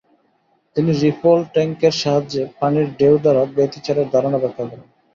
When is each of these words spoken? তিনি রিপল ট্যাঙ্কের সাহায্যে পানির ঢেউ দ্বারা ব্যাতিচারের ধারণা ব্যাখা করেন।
তিনি 0.75 0.91
রিপল 1.01 1.39
ট্যাঙ্কের 1.53 1.93
সাহায্যে 2.01 2.43
পানির 2.59 2.87
ঢেউ 2.97 3.15
দ্বারা 3.17 3.43
ব্যাতিচারের 3.55 4.07
ধারণা 4.13 4.37
ব্যাখা 4.37 4.57
করেন। 4.61 4.81